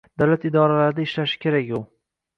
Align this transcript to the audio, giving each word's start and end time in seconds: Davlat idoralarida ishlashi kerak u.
Davlat 0.21 0.47
idoralarida 0.49 1.05
ishlashi 1.07 1.41
kerak 1.45 1.71
u. 1.81 1.83